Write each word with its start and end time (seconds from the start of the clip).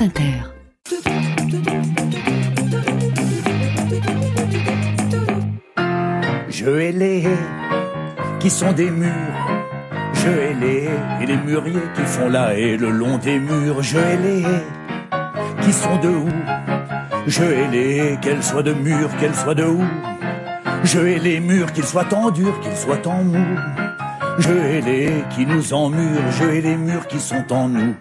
Je 0.00 0.06
hais 6.64 6.92
les 6.92 7.24
qui 8.38 8.48
sont 8.48 8.72
des 8.72 8.90
murs. 8.90 9.12
Je 10.14 10.28
hais 10.28 10.54
les 10.54 10.88
et 11.20 11.26
les 11.26 11.36
mûriers 11.36 11.82
qui 11.94 12.00
font 12.00 12.30
la 12.30 12.58
haie 12.58 12.78
le 12.78 12.88
long 12.88 13.18
des 13.18 13.38
murs. 13.38 13.82
Je 13.82 13.98
hais 13.98 14.16
les 14.16 14.42
qui 15.60 15.70
sont 15.70 15.98
de 15.98 16.08
houx. 16.08 16.32
Je 17.26 17.42
hais 17.42 17.68
les 17.68 18.18
qu'elles 18.22 18.42
soient 18.42 18.62
de 18.62 18.72
murs, 18.72 19.14
qu'elles 19.18 19.34
soient 19.34 19.54
de 19.54 19.64
houx. 19.64 19.84
Je 20.82 20.98
hais 20.98 21.18
les 21.18 21.40
murs, 21.40 21.70
qu'ils 21.74 21.84
soient 21.84 22.14
en 22.14 22.30
dur, 22.30 22.58
qu'ils 22.60 22.76
soient 22.76 23.06
en 23.06 23.22
mou. 23.22 23.44
Je 24.38 24.50
hais 24.50 24.80
les 24.80 25.24
qui 25.28 25.44
nous 25.44 25.74
emmurent, 25.74 26.30
je 26.30 26.44
hais 26.44 26.62
les 26.62 26.76
murs 26.78 27.06
qui 27.06 27.20
sont 27.20 27.52
en 27.52 27.68
nous. 27.68 27.94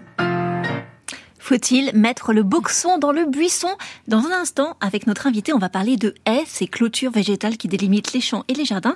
Faut-il 1.49 1.89
mettre 1.95 2.31
le 2.31 2.43
boxon 2.43 2.99
dans 2.99 3.11
le 3.11 3.25
buisson? 3.25 3.69
Dans 4.07 4.19
un 4.19 4.31
instant, 4.31 4.77
avec 4.81 5.07
notre 5.07 5.25
invité, 5.25 5.51
on 5.51 5.57
va 5.57 5.67
parler 5.67 5.97
de 5.97 6.13
haies, 6.27 6.43
ces 6.45 6.67
clôtures 6.67 7.09
végétales 7.09 7.57
qui 7.57 7.67
délimitent 7.67 8.13
les 8.13 8.21
champs 8.21 8.43
et 8.47 8.53
les 8.53 8.65
jardins. 8.65 8.95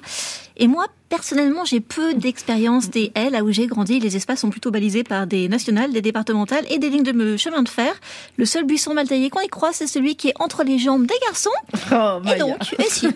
Et 0.57 0.67
moi, 0.67 0.85
personnellement, 1.09 1.63
j'ai 1.63 1.79
peu 1.79 2.15
d'expérience 2.15 2.89
des 2.89 3.11
haies. 3.13 3.29
Là 3.29 3.43
où 3.43 3.51
j'ai 3.51 3.67
grandi, 3.67 3.99
les 3.99 4.15
espaces 4.15 4.39
sont 4.39 4.49
plutôt 4.49 4.71
balisés 4.71 5.03
par 5.03 5.27
des 5.27 5.47
nationales, 5.47 5.91
des 5.91 6.01
départementales 6.01 6.65
et 6.71 6.79
des 6.79 6.89
lignes 6.89 7.03
de 7.03 7.37
chemin 7.37 7.61
de 7.61 7.69
fer. 7.69 7.93
Le 8.37 8.45
seul 8.45 8.63
buisson 8.63 8.95
mal 8.95 9.07
taillé 9.07 9.29
qu'on 9.29 9.41
y 9.41 9.47
croit, 9.47 9.73
c'est 9.73 9.85
celui 9.85 10.15
qui 10.15 10.29
est 10.29 10.33
entre 10.39 10.63
les 10.63 10.79
jambes 10.79 11.05
des 11.05 11.13
garçons. 11.25 11.49
Oh, 11.91 12.19
et 12.33 12.39
donc, 12.39 12.75
et 12.79 12.89
si? 12.89 13.07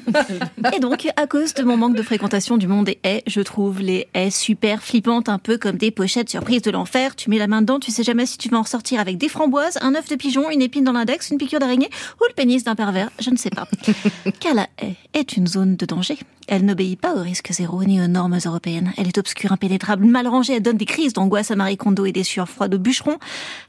et 0.76 0.80
donc, 0.80 1.08
à 1.16 1.26
cause 1.26 1.56
de 1.56 1.64
mon 1.64 1.78
manque 1.78 1.96
de 1.96 2.04
fréquentation 2.04 2.58
du 2.58 2.68
monde 2.68 2.86
des 2.86 3.00
haies, 3.04 3.24
je 3.26 3.42
trouve 3.42 3.80
les 3.82 4.08
haies 4.14 4.30
super 4.30 4.84
flippantes, 4.84 5.30
un 5.30 5.40
peu 5.40 5.58
comme 5.58 5.78
des 5.78 5.90
pochettes 5.90 6.30
surprises 6.30 6.62
de 6.62 6.70
l'enfer. 6.70 7.16
Tu 7.16 7.32
mets 7.32 7.40
la 7.40 7.48
main 7.48 7.62
dedans, 7.62 7.80
tu 7.80 7.92
sais 7.92 8.04
jamais 8.04 8.26
si 8.28 8.38
tu 8.38 8.50
vas 8.50 8.58
en 8.58 8.64
ressortir 8.64 9.00
avec 9.00 9.18
des 9.18 9.27
framboises, 9.30 9.78
un 9.82 9.96
œuf 9.96 10.10
de 10.10 10.16
pigeon, 10.16 10.50
une 10.50 10.62
épine 10.62 10.84
dans 10.84 10.92
l'index, 10.92 11.30
une 11.30 11.38
piqûre 11.38 11.60
d'araignée 11.60 11.90
ou 12.20 12.26
le 12.28 12.34
pénis 12.34 12.64
d'un 12.64 12.76
pervers. 12.76 13.10
Je 13.20 13.30
ne 13.30 13.38
sais 13.38 13.50
pas. 13.50 13.68
Car 14.40 14.54
la 14.54 14.68
haie 14.82 14.96
est 15.14 15.38
une 15.38 15.48
zone 15.48 15.76
de 15.76 15.86
danger. 15.86 16.18
Elle 16.48 16.64
n'obéit 16.64 17.00
pas 17.00 17.14
au 17.14 17.22
risque 17.22 17.52
zéro 17.52 17.84
ni 17.84 18.02
aux 18.02 18.08
normes 18.08 18.38
européennes. 18.44 18.94
Elle 18.98 19.08
est 19.08 19.18
obscure, 19.18 19.52
impénétrable, 19.52 20.06
mal 20.06 20.28
rangée, 20.28 20.54
elle 20.54 20.64
donne 20.64 20.78
des 20.78 20.86
crises 20.86 21.14
d'angoisse 21.14 21.52
à 21.52 21.56
Marie 21.56 21.78
Kondo 21.78 22.06
et 22.06 22.14
des 22.14 22.24
sueurs 22.24 22.48
froides 22.48 22.74
au 22.74 22.80
bûcheron. 22.80 23.18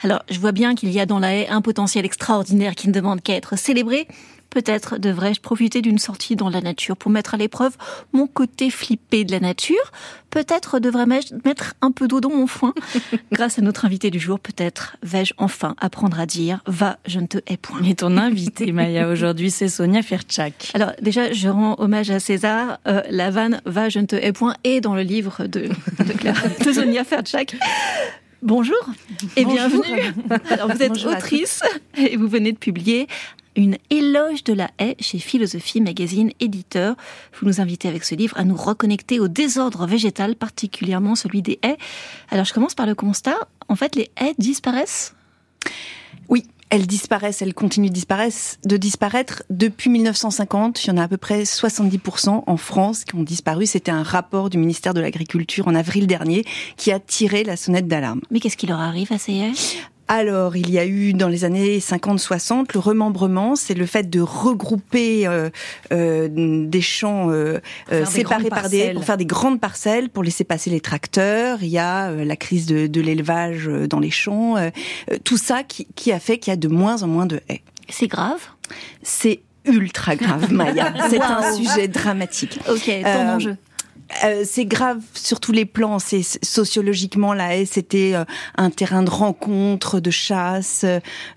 Alors, 0.02 0.22
je 0.30 0.38
vois 0.38 0.52
bien 0.52 0.74
qu'il 0.74 0.90
y 0.90 1.00
a 1.00 1.06
dans 1.06 1.18
la 1.18 1.34
haie 1.34 1.48
un 1.48 1.60
potentiel 1.60 2.04
extraordinaire 2.04 2.74
qui 2.74 2.88
ne 2.88 2.92
demande 2.92 3.20
qu'à 3.20 3.34
être 3.34 3.58
célébré. 3.58 4.06
Peut-être 4.50 4.98
devrais-je 4.98 5.40
profiter 5.40 5.82
d'une 5.82 5.98
sortie 5.98 6.34
dans 6.34 6.48
la 6.48 6.60
nature 6.60 6.96
pour 6.96 7.10
mettre 7.10 7.34
à 7.34 7.36
l'épreuve 7.36 7.76
mon 8.12 8.26
côté 8.26 8.70
flippé 8.70 9.24
de 9.24 9.32
la 9.32 9.40
nature. 9.40 9.92
Peut-être 10.30 10.78
devrais-je 10.78 11.34
mettre 11.44 11.74
un 11.82 11.90
peu 11.90 12.08
d'eau 12.08 12.20
dans 12.20 12.30
mon 12.30 12.46
foin. 12.46 12.74
Grâce 13.32 13.58
à 13.58 13.62
notre 13.62 13.84
invité 13.84 14.10
du 14.10 14.18
jour, 14.18 14.40
peut-être 14.40 14.96
vais-je 15.02 15.34
enfin 15.36 15.74
apprendre 15.78 16.18
à 16.18 16.26
dire 16.26 16.62
va, 16.66 16.98
je 17.06 17.20
ne 17.20 17.26
te 17.26 17.38
hais 17.46 17.56
point. 17.56 17.82
Et 17.82 17.94
ton 17.94 18.16
invité, 18.16 18.72
Maya, 18.72 19.08
aujourd'hui, 19.08 19.50
c'est 19.50 19.68
Sonia 19.68 20.02
Ferchak. 20.02 20.70
Alors 20.74 20.92
déjà, 21.02 21.32
je 21.32 21.48
rends 21.48 21.76
hommage 21.78 22.10
à 22.10 22.20
César. 22.20 22.78
Euh, 22.86 23.02
la 23.10 23.30
vanne 23.30 23.60
va, 23.66 23.88
je 23.88 23.98
ne 23.98 24.06
te 24.06 24.16
hais 24.16 24.32
point 24.32 24.54
est 24.64 24.80
dans 24.80 24.94
le 24.94 25.02
livre 25.02 25.46
de, 25.46 25.68
de, 26.64 26.72
Sonia 26.72 27.04
Ferchak. 27.04 27.56
Bonjour 28.40 28.76
et 29.36 29.44
Bonjour. 29.44 29.68
bienvenue. 29.68 30.14
Alors 30.50 30.68
vous 30.68 30.82
êtes 30.82 30.92
Bonjour 30.92 31.12
autrice 31.12 31.62
et 31.96 32.16
vous 32.16 32.28
venez 32.28 32.52
de 32.52 32.58
publier 32.58 33.08
une 33.58 33.76
éloge 33.90 34.44
de 34.44 34.52
la 34.52 34.70
haie 34.78 34.94
chez 35.00 35.18
Philosophie 35.18 35.80
Magazine 35.80 36.30
éditeur. 36.38 36.94
Vous 37.38 37.46
nous 37.46 37.60
invitez 37.60 37.88
avec 37.88 38.04
ce 38.04 38.14
livre 38.14 38.38
à 38.38 38.44
nous 38.44 38.54
reconnecter 38.54 39.18
au 39.18 39.26
désordre 39.26 39.84
végétal, 39.84 40.36
particulièrement 40.36 41.16
celui 41.16 41.42
des 41.42 41.58
haies. 41.62 41.76
Alors 42.30 42.44
je 42.44 42.54
commence 42.54 42.76
par 42.76 42.86
le 42.86 42.94
constat. 42.94 43.36
En 43.68 43.74
fait, 43.74 43.96
les 43.96 44.10
haies 44.20 44.34
disparaissent? 44.38 45.14
Oui, 46.28 46.44
elles 46.70 46.86
disparaissent, 46.86 47.42
elles 47.42 47.52
continuent 47.52 47.88
de 47.88 47.94
disparaître, 47.94 48.58
de 48.64 48.76
disparaître 48.76 49.42
depuis 49.50 49.90
1950. 49.90 50.84
Il 50.84 50.88
y 50.88 50.90
en 50.92 50.96
a 50.96 51.02
à 51.02 51.08
peu 51.08 51.16
près 51.16 51.42
70% 51.42 52.44
en 52.46 52.56
France 52.56 53.04
qui 53.04 53.16
ont 53.16 53.24
disparu. 53.24 53.66
C'était 53.66 53.90
un 53.90 54.04
rapport 54.04 54.50
du 54.50 54.58
ministère 54.58 54.94
de 54.94 55.00
l'Agriculture 55.00 55.66
en 55.66 55.74
avril 55.74 56.06
dernier 56.06 56.44
qui 56.76 56.92
a 56.92 57.00
tiré 57.00 57.42
la 57.42 57.56
sonnette 57.56 57.88
d'alarme. 57.88 58.20
Mais 58.30 58.38
qu'est-ce 58.38 58.56
qui 58.56 58.68
leur 58.68 58.78
arrive 58.78 59.12
à 59.12 59.18
ces 59.18 59.32
haies? 59.32 59.52
Alors, 60.08 60.56
il 60.56 60.70
y 60.70 60.78
a 60.78 60.86
eu 60.86 61.12
dans 61.12 61.28
les 61.28 61.44
années 61.44 61.78
50-60 61.80 62.68
le 62.74 62.80
remembrement, 62.80 63.56
c'est 63.56 63.74
le 63.74 63.84
fait 63.86 64.08
de 64.08 64.20
regrouper 64.20 65.26
euh, 65.26 65.50
euh, 65.92 66.28
des 66.30 66.80
champs 66.80 67.30
euh, 67.30 67.58
euh, 67.92 68.00
des 68.00 68.06
séparés 68.06 68.48
par 68.48 68.68
des 68.70 68.92
pour 68.94 69.04
faire 69.04 69.18
des 69.18 69.26
grandes 69.26 69.60
parcelles 69.60 70.08
pour 70.08 70.22
laisser 70.22 70.44
passer 70.44 70.70
les 70.70 70.80
tracteurs. 70.80 71.58
Il 71.62 71.68
y 71.68 71.78
a 71.78 72.08
euh, 72.08 72.24
la 72.24 72.36
crise 72.36 72.66
de, 72.66 72.86
de 72.86 73.00
l'élevage 73.02 73.68
euh, 73.68 73.86
dans 73.86 74.00
les 74.00 74.10
champs, 74.10 74.56
tout 75.24 75.36
ça 75.36 75.62
qui, 75.62 75.86
qui 75.94 76.10
a 76.12 76.18
fait 76.20 76.38
qu'il 76.38 76.50
y 76.50 76.54
a 76.54 76.56
de 76.56 76.68
moins 76.68 77.02
en 77.02 77.06
moins 77.08 77.26
de 77.26 77.40
haies. 77.48 77.62
C'est 77.90 78.06
grave? 78.08 78.40
C'est 79.02 79.40
ultra 79.64 80.16
grave, 80.16 80.52
Maya. 80.52 80.92
C'est 81.10 81.20
un 81.20 81.52
sujet 81.54 81.88
dramatique. 81.88 82.58
Ok, 82.70 82.86
ton 82.86 82.92
Euh, 83.06 83.36
enjeu. 83.36 83.56
Euh, 84.24 84.42
c'est 84.44 84.64
grave 84.64 85.00
sur 85.14 85.38
tous 85.38 85.52
les 85.52 85.64
plans. 85.66 85.98
C'est 85.98 86.22
sociologiquement 86.44 87.34
la 87.34 87.56
haie, 87.56 87.66
c'était 87.66 88.12
euh, 88.14 88.24
un 88.56 88.70
terrain 88.70 89.02
de 89.02 89.10
rencontre, 89.10 90.00
de 90.00 90.10
chasse. 90.10 90.84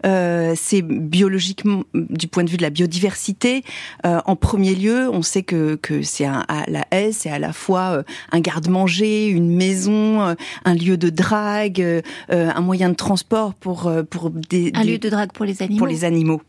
Euh, 0.05 0.53
c'est 0.55 0.81
biologiquement, 0.81 1.83
du 1.93 2.27
point 2.27 2.43
de 2.43 2.49
vue 2.49 2.57
de 2.57 2.61
la 2.61 2.69
biodiversité, 2.69 3.63
euh, 4.05 4.21
en 4.25 4.35
premier 4.35 4.73
lieu, 4.75 5.09
on 5.11 5.21
sait 5.21 5.43
que 5.43 5.75
que 5.75 6.01
c'est 6.01 6.25
un, 6.25 6.45
à 6.47 6.63
la 6.69 6.85
haie, 6.91 7.11
c'est 7.11 7.29
à 7.29 7.39
la 7.39 7.53
fois 7.53 8.03
un 8.31 8.39
garde-manger, 8.39 9.27
une 9.27 9.53
maison, 9.55 10.35
un 10.65 10.73
lieu 10.73 10.97
de 10.97 11.09
drague, 11.09 12.03
un 12.29 12.61
moyen 12.61 12.89
de 12.89 12.95
transport 12.95 13.53
pour 13.53 13.91
pour 14.09 14.29
des, 14.29 14.71
Un 14.75 14.83
des- 14.83 14.91
lieu 14.93 14.97
de 14.97 15.09
drague 15.09 15.31
pour 15.33 15.45
les 15.45 15.61
animaux. 15.61 15.77
pour 15.77 15.87
les 15.87 16.05
animaux. 16.05 16.41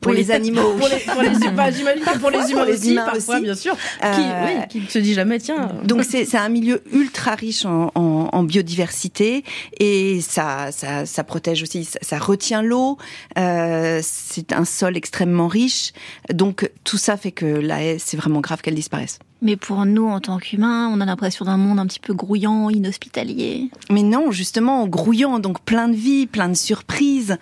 Pour 0.00 0.12
les 0.12 0.30
animaux. 0.30 0.74
Pour 0.78 0.88
les, 0.88 0.98
pour 0.98 1.22
les 1.22 1.30
humains, 1.46 1.70
j'imagine 1.70 2.04
que 2.04 2.18
pour 2.18 2.30
les 2.30 2.38
Parfois, 2.38 2.52
humains 2.52 2.64
les 2.66 2.72
aussi, 2.74 2.92
humains 2.92 3.04
parfois, 3.06 3.34
aussi. 3.36 3.44
bien 3.44 3.54
sûr. 3.54 3.76
Euh, 4.04 4.14
Qui, 4.14 4.20
oui, 4.20 4.60
qui 4.68 4.80
ne 4.80 4.86
se 4.86 4.98
dit 4.98 5.14
jamais, 5.14 5.38
tiens. 5.38 5.70
Donc 5.84 6.04
c'est 6.04 6.24
c'est 6.26 6.36
un 6.36 6.48
milieu 6.50 6.82
ultra 6.92 7.34
riche 7.34 7.64
en, 7.64 7.90
en, 7.94 8.13
en 8.32 8.42
biodiversité 8.42 9.44
et 9.78 10.20
ça, 10.20 10.72
ça, 10.72 11.06
ça 11.06 11.24
protège 11.24 11.62
aussi, 11.62 11.84
ça, 11.84 11.98
ça 12.02 12.18
retient 12.18 12.62
l'eau. 12.62 12.98
Euh, 13.38 14.00
c'est 14.02 14.52
un 14.52 14.64
sol 14.64 14.96
extrêmement 14.96 15.48
riche. 15.48 15.92
Donc 16.32 16.70
tout 16.84 16.98
ça 16.98 17.16
fait 17.16 17.32
que 17.32 17.46
la 17.46 17.82
haie, 17.82 17.98
c'est 17.98 18.16
vraiment 18.16 18.40
grave 18.40 18.62
qu'elle 18.62 18.74
disparaisse. 18.74 19.18
Mais 19.42 19.56
pour 19.56 19.84
nous, 19.84 20.06
en 20.06 20.20
tant 20.20 20.38
qu'humains, 20.38 20.88
on 20.88 21.02
a 21.02 21.04
l'impression 21.04 21.44
d'un 21.44 21.58
monde 21.58 21.78
un 21.78 21.86
petit 21.86 22.00
peu 22.00 22.14
grouillant, 22.14 22.70
inhospitalier. 22.70 23.68
Mais 23.90 24.02
non, 24.02 24.30
justement, 24.30 24.82
en 24.82 24.88
grouillant, 24.88 25.38
donc 25.38 25.60
plein 25.60 25.88
de 25.88 25.94
vie, 25.94 26.26
plein 26.26 26.48
de 26.48 26.54
surprises. 26.54 27.36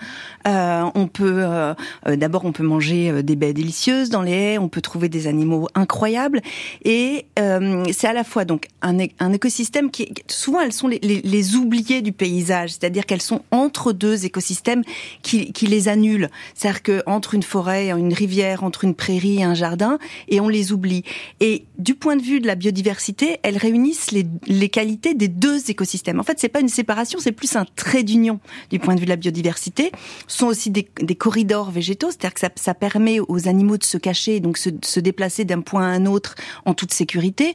Euh, 0.48 0.82
on 0.96 1.06
peut, 1.06 1.44
euh, 1.44 1.74
d'abord, 2.08 2.44
on 2.44 2.50
peut 2.50 2.64
manger 2.64 3.22
des 3.22 3.36
baies 3.36 3.52
délicieuses 3.52 4.10
dans 4.10 4.22
les 4.22 4.32
haies, 4.32 4.58
on 4.58 4.68
peut 4.68 4.80
trouver 4.80 5.08
des 5.08 5.28
animaux 5.28 5.68
incroyables, 5.76 6.40
et 6.84 7.26
euh, 7.38 7.84
c'est 7.92 8.08
à 8.08 8.12
la 8.12 8.24
fois 8.24 8.44
donc 8.44 8.66
un, 8.82 8.98
un 9.20 9.32
écosystème 9.32 9.92
qui, 9.92 10.12
souvent, 10.26 10.60
elles 10.72 10.78
sont 10.78 10.88
les, 10.88 10.98
les, 11.00 11.56
oubliées 11.56 12.00
du 12.00 12.12
paysage, 12.12 12.70
c'est-à-dire 12.70 13.04
qu'elles 13.04 13.20
sont 13.20 13.42
entre 13.50 13.92
deux 13.92 14.24
écosystèmes 14.24 14.82
qui, 15.20 15.52
les 15.66 15.88
annulent. 15.88 16.30
C'est-à-dire 16.54 16.82
que 16.82 17.02
entre 17.04 17.34
une 17.34 17.42
forêt, 17.42 17.90
une 17.90 18.14
rivière, 18.14 18.64
entre 18.64 18.84
une 18.84 18.94
prairie 18.94 19.40
et 19.40 19.42
un 19.42 19.52
jardin, 19.52 19.98
et 20.28 20.40
on 20.40 20.48
les 20.48 20.72
oublie. 20.72 21.04
Et 21.40 21.66
du 21.78 21.94
point 21.94 22.16
de 22.16 22.22
vue 22.22 22.40
de 22.40 22.46
la 22.46 22.54
biodiversité, 22.54 23.38
elles 23.42 23.58
réunissent 23.58 24.12
les, 24.12 24.68
qualités 24.70 25.12
des 25.14 25.28
deux 25.28 25.70
écosystèmes. 25.70 26.18
En 26.18 26.22
fait, 26.22 26.38
c'est 26.38 26.48
pas 26.48 26.60
une 26.60 26.68
séparation, 26.68 27.18
c'est 27.20 27.32
plus 27.32 27.54
un 27.56 27.66
trait 27.76 28.02
d'union 28.02 28.40
du 28.70 28.78
point 28.78 28.94
de 28.94 29.00
vue 29.00 29.06
de 29.06 29.10
la 29.10 29.16
biodiversité. 29.16 29.92
Ce 30.26 30.38
sont 30.38 30.46
aussi 30.46 30.70
des, 30.70 30.84
corridors 31.14 31.70
végétaux, 31.70 32.10
c'est-à-dire 32.10 32.34
que 32.34 32.40
ça, 32.40 32.48
ça 32.56 32.74
permet 32.74 33.20
aux 33.20 33.46
animaux 33.46 33.76
de 33.76 33.84
se 33.84 33.98
cacher, 33.98 34.40
donc 34.40 34.56
se, 34.56 34.70
se 34.82 35.00
déplacer 35.00 35.44
d'un 35.44 35.60
point 35.60 35.82
à 35.82 35.94
un 35.94 36.06
autre 36.06 36.34
en 36.64 36.72
toute 36.72 36.94
sécurité. 36.94 37.54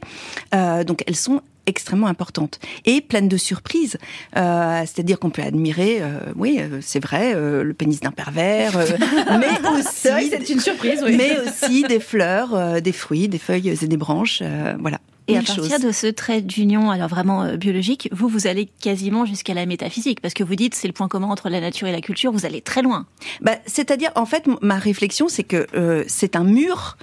Euh, 0.54 0.84
donc 0.84 1.02
elles 1.06 1.16
sont 1.16 1.42
extrêmement 1.68 2.06
importantes 2.08 2.58
et 2.86 3.00
pleines 3.00 3.28
de 3.28 3.36
surprises. 3.36 3.98
Euh, 4.36 4.80
C'est-à-dire 4.80 5.18
qu'on 5.18 5.30
peut 5.30 5.42
admirer, 5.42 5.98
euh, 6.00 6.18
oui, 6.36 6.58
euh, 6.60 6.78
c'est 6.80 7.00
vrai, 7.02 7.34
euh, 7.34 7.62
le 7.62 7.74
pénis 7.74 8.00
d'un 8.00 8.10
pervers, 8.10 8.76
euh, 8.76 8.86
mais 9.38 9.68
aussi, 9.70 9.88
C'est 9.92 10.10
vrai 10.10 10.28
que 10.28 10.36
c'est 10.44 10.52
une 10.52 10.60
surprise, 10.60 11.00
oui. 11.04 11.16
mais 11.16 11.36
aussi 11.38 11.82
des 11.82 12.00
fleurs, 12.00 12.54
euh, 12.54 12.80
des 12.80 12.92
fruits, 12.92 13.28
des 13.28 13.38
feuilles 13.38 13.68
et 13.68 13.86
des 13.86 13.96
branches. 13.96 14.40
euh, 14.42 14.74
voilà. 14.80 14.98
Et 15.30 15.36
à 15.36 15.42
partir 15.42 15.78
de 15.78 15.92
ce 15.92 16.06
trait 16.06 16.40
d'union, 16.40 16.90
alors 16.90 17.08
vraiment 17.08 17.42
euh, 17.42 17.56
biologique, 17.58 18.08
vous, 18.12 18.28
vous 18.28 18.46
allez 18.46 18.66
quasiment 18.80 19.26
jusqu'à 19.26 19.52
la 19.52 19.66
métaphysique, 19.66 20.22
parce 20.22 20.32
que 20.32 20.42
vous 20.42 20.54
dites 20.54 20.74
c'est 20.74 20.86
le 20.88 20.94
point 20.94 21.06
commun 21.06 21.26
entre 21.28 21.50
la 21.50 21.60
nature 21.60 21.86
et 21.86 21.92
la 21.92 22.00
culture, 22.00 22.32
vous 22.32 22.46
allez 22.46 22.62
très 22.62 22.80
loin. 22.80 23.04
Bah, 23.42 23.56
C'est-à-dire, 23.66 24.10
en 24.14 24.24
fait, 24.24 24.44
ma 24.62 24.76
réflexion, 24.78 25.28
c'est 25.28 25.42
que 25.44 25.66
euh, 25.74 26.02
c'est 26.08 26.34
un 26.34 26.44
mur 26.44 26.96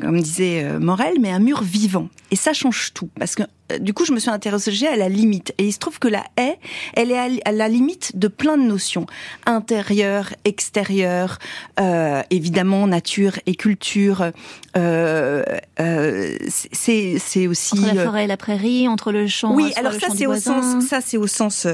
comme 0.00 0.20
disait 0.20 0.78
Morel, 0.78 1.14
mais 1.20 1.30
un 1.30 1.38
mur 1.38 1.62
vivant. 1.62 2.08
Et 2.30 2.36
ça 2.36 2.52
change 2.52 2.92
tout, 2.94 3.10
parce 3.18 3.34
que 3.34 3.42
du 3.78 3.94
coup, 3.94 4.04
je 4.04 4.12
me 4.12 4.18
suis 4.18 4.30
interrogée 4.30 4.86
à 4.86 4.96
la 4.96 5.08
limite. 5.08 5.54
Et 5.58 5.66
il 5.66 5.72
se 5.72 5.78
trouve 5.78 5.98
que 5.98 6.08
la 6.08 6.24
haie, 6.36 6.58
elle 6.94 7.10
est 7.10 7.40
à 7.44 7.52
la 7.52 7.68
limite 7.68 8.16
de 8.16 8.28
plein 8.28 8.56
de 8.56 8.62
notions. 8.62 9.06
Intérieur, 9.46 10.30
extérieur, 10.44 11.38
euh, 11.80 12.22
évidemment, 12.30 12.86
nature 12.86 13.38
et 13.46 13.54
culture. 13.54 14.30
Euh, 14.76 15.42
euh, 15.80 16.36
c'est 16.48 17.46
aussi... 17.46 17.78
Entre 17.78 17.94
la 17.94 18.04
forêt 18.04 18.24
et 18.24 18.26
la 18.26 18.36
prairie, 18.36 18.88
entre 18.88 19.12
le 19.12 19.26
champ 19.26 19.54
Oui, 19.54 19.72
alors 19.76 19.92
ça, 19.92 20.08
c'est 20.14 20.26
au 20.26 20.36
sens, 20.36 20.84
ça, 20.86 21.00
c'est 21.00 21.16
au 21.16 21.26
sens, 21.26 21.66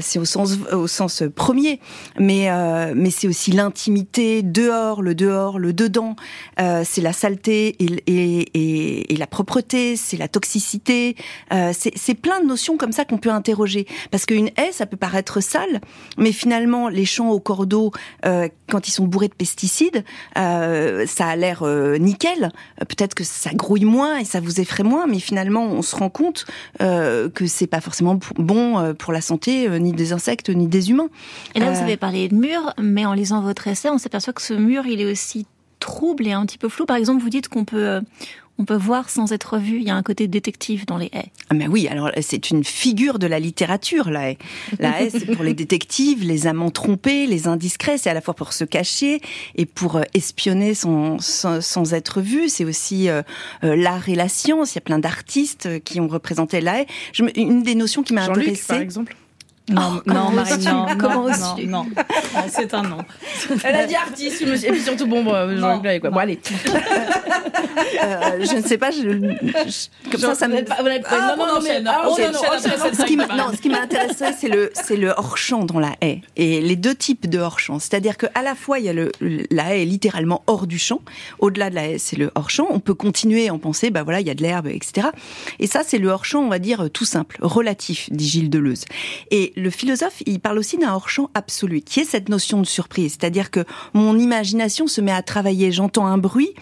c'est 0.00 0.18
au 0.18 0.24
sens, 0.24 0.56
au 0.72 0.86
sens 0.86 1.22
premier. 1.34 1.80
Mais, 2.18 2.48
mais 2.94 3.10
c'est 3.10 3.28
aussi 3.28 3.52
l'intimité, 3.52 4.42
dehors, 4.42 5.02
le 5.02 5.14
dehors, 5.14 5.58
le 5.58 5.72
dedans. 5.72 6.16
C'est 6.88 7.02
la 7.02 7.12
saleté 7.12 7.76
et, 7.78 8.02
et, 8.06 9.12
et 9.12 9.16
la 9.16 9.26
propreté, 9.26 9.96
c'est 9.96 10.16
la 10.16 10.26
toxicité, 10.26 11.16
euh, 11.52 11.72
c'est 11.74 12.14
plein 12.14 12.40
de 12.40 12.46
notions 12.46 12.76
comme 12.76 12.92
ça 12.92 13.04
qu'on 13.04 13.18
peut 13.18 13.30
interroger. 13.30 13.86
Parce 14.10 14.24
qu'une 14.24 14.48
haie, 14.56 14.72
ça 14.72 14.86
peut 14.86 14.96
paraître 14.96 15.40
sale, 15.42 15.80
mais 16.16 16.32
finalement, 16.32 16.88
les 16.88 17.04
champs 17.04 17.30
au 17.30 17.40
cordeau, 17.40 17.92
euh, 18.24 18.48
quand 18.70 18.88
ils 18.88 18.90
sont 18.90 19.04
bourrés 19.04 19.28
de 19.28 19.34
pesticides, 19.34 20.02
euh, 20.38 21.06
ça 21.06 21.26
a 21.26 21.36
l'air 21.36 21.62
nickel. 22.00 22.52
Peut-être 22.78 23.14
que 23.14 23.24
ça 23.24 23.50
grouille 23.52 23.84
moins 23.84 24.18
et 24.18 24.24
ça 24.24 24.40
vous 24.40 24.60
effraie 24.60 24.82
moins, 24.82 25.06
mais 25.06 25.18
finalement, 25.18 25.64
on 25.64 25.82
se 25.82 25.94
rend 25.94 26.10
compte 26.10 26.46
que 26.78 27.46
c'est 27.46 27.66
pas 27.66 27.80
forcément 27.80 28.18
bon 28.36 28.94
pour 28.94 29.12
la 29.12 29.20
santé, 29.20 29.68
ni 29.78 29.92
des 29.92 30.12
insectes, 30.12 30.48
ni 30.48 30.66
des 30.66 30.90
humains. 30.90 31.08
Et 31.54 31.60
là, 31.60 31.70
vous 31.70 31.82
avez 31.82 31.96
parlé 31.96 32.28
de 32.28 32.34
mur, 32.34 32.72
mais 32.78 33.04
en 33.04 33.12
lisant 33.12 33.42
votre 33.42 33.66
essai, 33.66 33.90
on 33.90 33.98
s'aperçoit 33.98 34.32
que 34.32 34.42
ce 34.42 34.54
mur, 34.54 34.86
il 34.86 35.00
est 35.00 35.10
aussi 35.10 35.46
trouble 35.88 36.26
et 36.26 36.32
un 36.32 36.44
petit 36.44 36.58
peu 36.58 36.68
flou. 36.68 36.84
Par 36.84 36.96
exemple, 36.96 37.22
vous 37.22 37.30
dites 37.30 37.48
qu'on 37.48 37.64
peut 37.64 38.00
on 38.58 38.64
peut 38.64 38.76
voir 38.76 39.08
sans 39.08 39.32
être 39.32 39.58
vu. 39.58 39.76
Il 39.76 39.84
y 39.84 39.90
a 39.90 39.94
un 39.94 40.02
côté 40.02 40.26
détective 40.26 40.84
dans 40.84 40.98
les 40.98 41.10
haies. 41.12 41.30
Ah 41.48 41.54
mais 41.54 41.68
oui, 41.68 41.86
alors 41.86 42.10
c'est 42.20 42.50
une 42.50 42.64
figure 42.64 43.20
de 43.20 43.26
la 43.26 43.38
littérature, 43.38 44.10
la 44.10 44.30
haie. 44.30 44.38
La 44.80 45.00
haie, 45.00 45.10
c'est 45.10 45.26
pour 45.26 45.44
les 45.44 45.54
détectives, 45.64 46.24
les 46.24 46.48
amants 46.48 46.70
trompés, 46.70 47.26
les 47.26 47.46
indiscrets. 47.46 47.98
C'est 47.98 48.10
à 48.10 48.14
la 48.14 48.20
fois 48.20 48.34
pour 48.34 48.52
se 48.52 48.64
cacher 48.64 49.20
et 49.54 49.64
pour 49.64 49.96
euh, 49.96 50.02
espionner 50.12 50.74
sans, 50.74 51.20
sans, 51.20 51.94
être 51.94 52.20
vu. 52.20 52.48
C'est 52.48 52.64
aussi 52.64 53.08
euh, 53.08 53.22
euh, 53.62 53.76
l'art 53.76 54.08
et 54.08 54.16
la 54.16 54.28
science. 54.28 54.72
Il 54.72 54.76
y 54.76 54.78
a 54.78 54.82
plein 54.82 54.98
d'artistes 54.98 55.82
qui 55.84 56.00
ont 56.00 56.08
représenté 56.08 56.60
la 56.60 56.80
haie. 56.80 56.86
Je, 57.12 57.24
une 57.36 57.62
des 57.62 57.76
notions 57.76 58.02
qui 58.02 58.12
m'a 58.12 58.24
intéressée... 58.24 58.66
par 58.66 58.80
exemple 58.80 59.16
non, 59.68 60.00
oh, 60.06 60.10
non, 60.10 60.30
Marine, 60.30 60.64
non, 60.64 60.86
comment 60.98 61.28
non, 61.28 61.56
non, 61.66 61.84
non, 61.84 61.86
c'est 62.48 62.72
un 62.72 62.82
non. 62.82 62.98
Elle 63.64 63.74
a 63.74 63.86
dit 63.86 63.94
artiste, 63.94 64.42
et 64.42 64.70
puis 64.70 64.80
surtout 64.80 65.06
bon, 65.06 65.24
jean 65.56 65.80
quoi. 66.00 66.10
Bon, 66.10 66.18
allez. 66.18 66.38
euh, 68.02 68.44
je 68.44 68.56
ne 68.56 68.62
sais 68.62 68.78
pas, 68.78 68.90
je, 68.90 69.00
je 69.00 70.10
comme 70.10 70.20
ça, 70.20 70.34
ça 70.34 70.48
me. 70.48 70.62
Pas, 70.64 70.76
pas, 70.76 71.36
non, 71.36 71.36
non, 71.36 71.54
non, 71.54 71.60
mais, 71.62 71.82
ah, 71.86 72.06
qui 73.06 73.16
non, 73.16 73.52
ce 73.54 73.60
qui 73.60 73.68
m'a 73.68 73.82
intéressé, 73.82 74.26
c'est 74.38 74.48
le, 74.48 74.70
c'est 74.74 74.96
le 74.96 75.10
hors-champ 75.10 75.64
dans 75.64 75.80
la 75.80 75.92
haie. 76.00 76.22
Et 76.36 76.60
les 76.60 76.76
deux 76.76 76.94
types 76.94 77.28
de 77.28 77.38
hors-champ. 77.38 77.78
C'est-à-dire 77.78 78.16
qu'à 78.16 78.42
la 78.42 78.54
fois, 78.54 78.78
il 78.78 78.86
y 78.86 78.88
a 78.88 78.92
le, 78.92 79.12
la 79.50 79.76
haie 79.76 79.84
littéralement 79.84 80.42
hors 80.46 80.66
du 80.66 80.78
champ. 80.78 81.00
Au-delà 81.38 81.70
de 81.70 81.74
la 81.74 81.88
haie, 81.88 81.98
c'est 81.98 82.16
le 82.16 82.30
hors-champ. 82.34 82.66
On 82.70 82.80
peut 82.80 82.94
continuer 82.94 83.48
à 83.48 83.54
en 83.54 83.58
penser, 83.58 83.90
bah 83.90 84.02
voilà, 84.02 84.20
il 84.20 84.26
y 84.26 84.30
a 84.30 84.34
de 84.34 84.42
l'herbe, 84.42 84.68
etc. 84.68 85.08
Et 85.58 85.66
ça, 85.66 85.82
c'est 85.84 85.98
le 85.98 86.08
hors-champ, 86.08 86.40
on 86.40 86.48
va 86.48 86.58
dire, 86.58 86.88
tout 86.92 87.04
simple, 87.04 87.38
relatif, 87.40 88.08
dit 88.10 88.28
Gilles 88.28 88.50
Deleuze. 88.50 88.84
Et 89.30 89.52
le 89.58 89.70
philosophe, 89.70 90.22
il 90.26 90.40
parle 90.40 90.58
aussi 90.58 90.78
d'un 90.78 90.92
hors-champ 90.92 91.30
absolu, 91.34 91.80
qui 91.80 92.00
est 92.00 92.04
cette 92.04 92.28
notion 92.28 92.60
de 92.60 92.66
surprise. 92.66 93.16
C'est-à-dire 93.18 93.50
que 93.50 93.64
mon 93.92 94.18
imagination 94.18 94.86
se 94.86 95.00
met 95.00 95.12
à 95.12 95.22
travailler. 95.22 95.72
J'entends 95.72 96.06
un 96.06 96.18
bruit, 96.18 96.54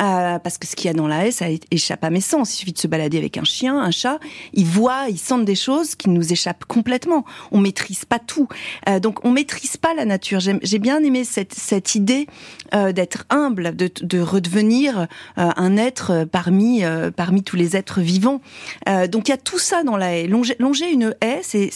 euh, 0.00 0.38
parce 0.38 0.58
que 0.58 0.66
ce 0.66 0.76
qu'il 0.76 0.86
y 0.86 0.90
a 0.90 0.94
dans 0.94 1.08
la 1.08 1.26
haie, 1.26 1.32
ça 1.32 1.46
échappe 1.70 2.04
à 2.04 2.10
mes 2.10 2.20
sens. 2.20 2.54
Il 2.54 2.56
suffit 2.56 2.72
de 2.72 2.78
se 2.78 2.86
balader 2.86 3.18
avec 3.18 3.36
un 3.36 3.44
chien, 3.44 3.78
un 3.78 3.90
chat. 3.90 4.18
Ils 4.52 4.66
voient, 4.66 5.06
ils 5.08 5.18
sentent 5.18 5.44
des 5.44 5.54
choses 5.54 5.94
qui 5.94 6.08
nous 6.08 6.32
échappent 6.32 6.64
complètement. 6.64 7.24
On 7.50 7.60
maîtrise 7.60 8.04
pas 8.04 8.18
tout. 8.18 8.48
Euh, 8.88 9.00
donc, 9.00 9.24
on 9.24 9.30
maîtrise 9.30 9.76
pas 9.76 9.94
la 9.94 10.04
nature. 10.04 10.40
J'ai 10.40 10.78
bien 10.78 11.02
aimé 11.02 11.24
cette, 11.24 11.54
cette 11.54 11.94
idée 11.94 12.26
euh, 12.74 12.92
d'être 12.92 13.24
humble, 13.30 13.74
de, 13.74 13.90
de 14.00 14.20
redevenir 14.20 15.06
euh, 15.38 15.50
un 15.56 15.76
être 15.76 16.24
parmi, 16.30 16.82
parmi 17.16 17.42
tous 17.42 17.56
les 17.56 17.76
êtres 17.76 18.00
vivants. 18.00 18.40
donc, 18.86 19.28
il 19.28 19.30
y 19.30 19.34
a 19.34 19.38
tout 19.38 19.58
ça 19.58 19.82
dans 19.82 19.96
la 19.96 20.16
haie. 20.16 20.26
Longer, 20.26 20.56
longer 20.58 20.90
une 20.90 21.14
haie, 21.20 21.40
c'est 21.42 21.70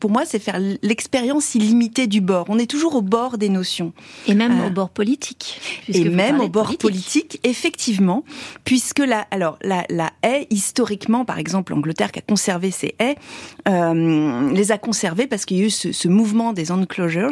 pour 0.00 0.10
moi, 0.10 0.24
c'est 0.24 0.38
faire 0.38 0.60
l'expérience 0.82 1.54
illimitée 1.54 2.06
du 2.06 2.20
bord. 2.20 2.46
On 2.48 2.58
est 2.58 2.70
toujours 2.70 2.94
au 2.94 3.02
bord 3.02 3.38
des 3.38 3.48
notions. 3.48 3.92
Et 4.26 4.34
même 4.34 4.64
au 4.64 4.70
bord 4.70 4.90
politique. 4.90 5.60
Et 5.88 6.04
même 6.04 6.40
au 6.40 6.48
bord 6.48 6.76
politique. 6.76 7.40
effectivement, 7.44 8.24
puisque 8.64 9.00
la, 9.00 9.20
alors 9.30 9.58
la, 9.62 9.84
la 9.88 10.12
haie 10.22 10.46
historiquement, 10.50 11.24
par 11.24 11.38
exemple, 11.38 11.72
l'Angleterre 11.72 12.12
qui 12.12 12.18
a 12.18 12.22
conservé 12.22 12.70
ses 12.70 12.94
haies, 12.98 13.16
euh, 13.68 14.50
les 14.52 14.72
a 14.72 14.78
conservées 14.78 15.26
parce 15.26 15.44
qu'il 15.44 15.58
y 15.58 15.62
a 15.62 15.64
eu 15.66 15.70
ce, 15.70 15.92
ce 15.92 16.08
mouvement 16.08 16.52
des 16.52 16.72
enclosures 16.72 17.30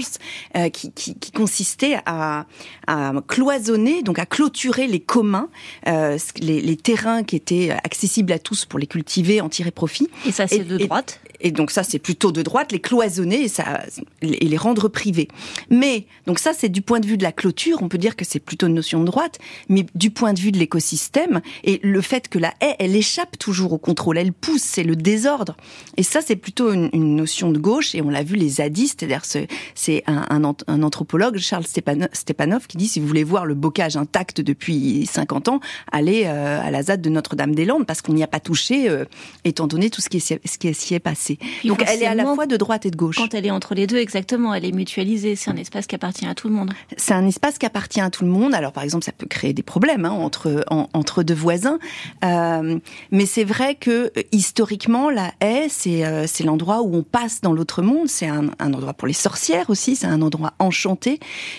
euh, 0.57 0.69
qui, 0.69 0.93
qui, 0.93 1.15
qui, 1.15 1.33
consistait 1.33 1.99
à, 2.07 2.47
à, 2.87 3.13
cloisonner, 3.27 4.03
donc 4.03 4.19
à 4.19 4.27
clôturer 4.27 4.87
les 4.87 5.01
communs, 5.01 5.49
euh, 5.87 6.19
les, 6.39 6.61
les, 6.61 6.77
terrains 6.77 7.25
qui 7.25 7.37
étaient 7.37 7.71
accessibles 7.71 8.33
à 8.33 8.39
tous 8.39 8.65
pour 8.65 8.79
les 8.79 8.87
cultiver, 8.87 9.41
en 9.41 9.49
tirer 9.49 9.71
profit. 9.71 10.09
Et 10.27 10.33
ça, 10.33 10.47
c'est 10.47 10.65
de 10.65 10.79
droite. 10.79 11.21
Et, 11.36 11.36
et 11.41 11.51
donc 11.51 11.71
ça, 11.71 11.83
c'est 11.83 11.99
plutôt 11.99 12.33
de 12.33 12.43
droite, 12.43 12.73
les 12.73 12.81
cloisonner 12.81 13.43
et, 13.43 13.49
ça, 13.49 13.83
et 14.23 14.49
les 14.49 14.57
rendre 14.57 14.89
privés. 14.89 15.29
Mais 15.71 16.07
donc 16.27 16.39
ça, 16.39 16.53
c'est 16.57 16.69
du 16.69 16.83
point 16.83 17.01
de 17.01 17.07
vue 17.07 17.17
de 17.17 17.23
la 17.23 17.33
clôture, 17.33 17.79
on 17.83 17.89
peut 17.89 17.99
dire 17.99 18.17
que 18.17 18.25
c'est 18.25 18.41
plutôt 18.41 18.67
une 18.67 18.75
notion 18.75 19.01
de 19.01 19.07
droite, 19.07 19.39
mais 19.69 19.87
du 19.95 20.11
point 20.11 20.33
de 20.33 20.41
vue 20.41 20.53
de 20.53 20.59
l'écosystème 20.59 21.41
et 21.65 21.81
le 21.83 22.01
fait 22.01 22.29
que 22.29 22.39
la 22.39 22.55
haie, 22.61 22.77
elle 22.79 22.97
échappe 22.97 23.39
toujours 23.39 23.73
au 23.73 23.79
contrôle, 23.79 24.19
elle 24.19 24.33
pousse, 24.33 24.63
c'est 24.63 24.83
le 24.83 24.97
désordre. 24.97 25.57
Et 25.97 26.03
ça, 26.03 26.21
c'est 26.25 26.37
plutôt 26.37 26.73
une, 26.73 26.91
une, 26.93 27.17
notion 27.17 27.51
de 27.51 27.59
gauche, 27.59 27.95
et 27.95 28.03
on 28.03 28.11
l'a 28.11 28.23
vu, 28.23 28.37
les 28.37 28.49
zadistes, 28.49 29.05
c'est 29.75 30.05
un, 30.07 30.27
un, 30.31 30.55
un, 30.67 30.83
anthropologue, 30.83 31.39
Charles 31.39 31.67
Stepanov, 31.67 32.67
qui 32.67 32.77
dit, 32.77 32.89
si 32.89 33.01
vous 33.01 33.07
voulez 33.07 33.25
voir 33.25 33.47
le 33.47 33.55
bocage 33.55 33.97
intact 33.97 34.41
depuis 34.41 35.07
50 35.07 35.49
ans, 35.49 35.61
allez 35.93 36.25
euh, 36.27 36.61
à 36.63 36.71
la 36.71 36.83
ZAD 36.83 37.01
de 37.01 37.11
Notre-Dame-des-Landes, 37.11 37.87
parce 37.87 38.03
qu'on 38.03 38.13
n'y 38.13 38.23
a 38.23 38.29
pas 38.29 38.41
touché, 38.41 38.89
euh, 38.89 39.05
étant 39.45 39.67
donné 39.67 39.91
tout 39.91 40.01
ce 40.01 40.09
qui, 40.09 40.19
est, 40.19 40.21
ce 40.21 40.59
qui 40.59 40.75
s'y 40.75 40.95
est 40.95 41.01
passé. 41.01 41.26
Donc 41.65 41.85
elle 41.87 42.03
est 42.03 42.07
à 42.07 42.15
la 42.15 42.25
fois 42.35 42.47
de 42.47 42.57
droite 42.57 42.87
et 42.87 42.91
de 42.91 42.97
gauche. 42.97 43.17
Quand 43.17 43.35
elle 43.35 43.47
est 43.47 43.51
entre 43.51 43.75
les 43.75 43.87
deux, 43.87 43.99
exactement, 43.99 44.55
elle 44.55 44.65
est 44.65 44.73
mutualisée, 44.73 45.37
c'est 45.37 45.51
un 45.51 45.57
espace 45.57 45.87
qui 45.87 45.95
appartient 45.95 46.27
à 46.27 46.35
tout 46.35 46.49
le 46.49 46.55
monde. 46.55 46.73
C'est 46.97 47.15
un 47.15 47.27
espace 47.27 47.59
qui 47.59 47.67
appartient 47.67 48.01
à 48.01 48.11
tout 48.11 48.25
le 48.25 48.31
monde, 48.31 48.55
alors 48.55 48.73
par 48.73 48.85
exemple, 48.85 49.05
ça 49.05 49.13
peut 49.13 49.27
créer 49.27 49.53
des 49.53 49.63
problèmes 49.63 50.05
hein, 50.05 50.11
entre, 50.11 50.65
entre 50.71 51.23
deux 51.23 51.35
voisins, 51.35 51.79
euh, 52.25 52.79
mais 53.11 53.27
c'est 53.27 53.45
vrai 53.45 53.75
que 53.75 54.13
historiquement, 54.33 55.11
la 55.11 55.33
haie, 55.41 55.67
c'est 55.69 56.05
euh, 56.05 56.25
c'est 56.27 56.45
l'endroit 56.45 56.83
où 56.83 56.95
on 56.95 57.03
passe 57.03 57.41
dans 57.41 57.53
l'autre 57.53 57.83
monde. 57.83 58.09
C'est 58.09 58.27
un, 58.27 58.51
un, 58.59 58.73
endroit 58.73 58.95
pour 58.95 59.09
les 59.09 59.15
sorcières 59.15 59.71
aussi. 59.71 59.97
C'est 59.97 60.07
un 60.07 60.23
endroit 60.23 60.53
enchanté. 60.59 61.19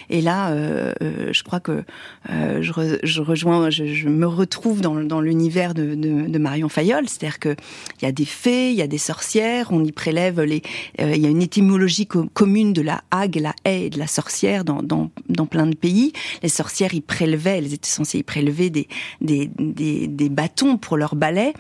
Et 0.09 0.21
là, 0.21 0.49
euh, 0.49 0.93
euh 1.01 1.29
je 1.31 1.43
crois 1.43 1.59
que 1.59 1.83
euh, 2.29 2.61
je, 2.61 2.71
re, 2.71 2.99
je, 3.03 3.21
rejoins, 3.21 3.69
je, 3.69 3.85
je, 3.85 4.07
me 4.07 4.27
retrouve 4.27 4.81
dans, 4.81 4.95
dans 4.95 5.21
l'univers 5.21 5.73
de, 5.73 5.95
de, 5.95 6.27
de, 6.27 6.39
Marion 6.39 6.69
Fayol. 6.69 7.07
C'est-à-dire 7.07 7.39
que 7.39 7.55
il 8.01 8.05
y 8.05 8.07
a 8.07 8.11
des 8.11 8.25
fées, 8.25 8.71
il 8.71 8.77
y 8.77 8.81
a 8.81 8.87
des 8.87 8.97
sorcières. 8.97 9.56
On 9.69 9.83
y 9.83 9.92
prélève 9.92 10.42
les. 10.42 10.62
Euh, 11.00 11.13
il 11.15 11.21
y 11.21 11.25
a 11.25 11.30
une 11.30 11.42
étymologie 11.42 12.07
co 12.07 12.25
commune 12.33 12.74
de 12.74 12.81
la 12.81 13.01
hague, 13.12 13.38
la 13.38 13.54
haie 13.65 13.86
et 13.86 13.89
de 13.89 14.00
la 14.00 14.07
sorcière 14.07 14.63
dans, 14.63 15.10
plein 15.50 15.67
de 15.67 15.75
pays. 15.75 16.13
Les 16.43 16.50
sorcières 16.50 16.93
y 16.93 17.01
prélevaient. 17.01 17.58
Elles 17.58 17.74
étaient 17.74 17.89
censées 17.89 18.20
y 18.20 18.24
prélever 18.24 18.70
des, 18.70 18.88
des, 19.22 19.48
des, 19.48 20.29
bâtons 20.29 20.77
pour 20.77 20.98
leur 20.98 21.15
balai. 21.15 21.53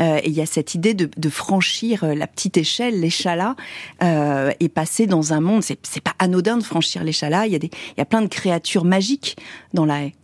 et 0.00 0.26
il 0.26 0.32
y 0.32 0.40
a 0.40 0.46
cette 0.46 0.74
idée 0.74 0.94
de, 0.94 1.28
franchir 1.28 2.04
la 2.14 2.26
petite 2.26 2.56
échelle, 2.56 3.00
l'échalas, 3.00 3.56
euh, 4.02 4.52
et 4.60 4.68
passer 4.68 5.06
dans 5.06 5.32
un 5.32 5.40
monde. 5.40 5.62
C'est 5.62 6.00
pas 6.02 6.14
anodin 6.18 6.56
de 6.56 6.62
franchir 6.62 7.04
l'échalas. 7.04 7.46
Il 7.46 7.52
y 7.52 7.56
a 7.56 7.58
il 7.64 7.98
y 7.98 8.00
a 8.00 8.04
plein 8.04 8.22
de 8.22 8.28
créatures 8.28 8.84
magiques 8.84 9.36
dans 9.72 9.86
la 9.86 10.04
haie. 10.04 10.14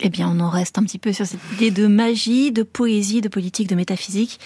Eh 0.00 0.10
bien, 0.10 0.30
on 0.30 0.40
en 0.40 0.50
reste 0.50 0.78
un 0.78 0.82
petit 0.82 0.98
peu 0.98 1.12
sur 1.12 1.26
cette 1.26 1.40
idée 1.54 1.70
de 1.70 1.86
magie, 1.86 2.52
de 2.52 2.62
poésie, 2.62 3.20
de 3.22 3.28
politique, 3.28 3.68
de 3.68 3.74
métaphysique. 3.74 4.38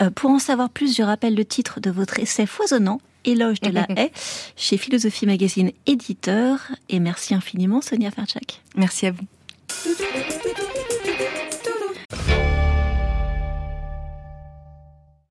Euh, 0.00 0.10
pour 0.10 0.30
en 0.30 0.38
savoir 0.38 0.68
plus, 0.68 0.96
je 0.96 1.02
rappelle 1.02 1.34
le 1.34 1.44
titre 1.44 1.80
de 1.80 1.90
votre 1.90 2.18
essai 2.18 2.46
foisonnant, 2.46 3.00
Éloge 3.24 3.60
de 3.60 3.70
la 3.70 3.86
haie, 3.96 4.12
chez 4.56 4.76
Philosophie 4.76 5.26
Magazine 5.26 5.72
éditeur. 5.86 6.60
Et 6.88 7.00
merci 7.00 7.34
infiniment, 7.34 7.80
Sonia 7.80 8.10
Ferchak. 8.10 8.62
Merci 8.76 9.06
à 9.06 9.12
vous. 9.12 10.44